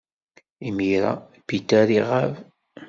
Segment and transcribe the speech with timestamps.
[0.67, 1.13] Imir-a,
[1.47, 2.33] Peter iɣab.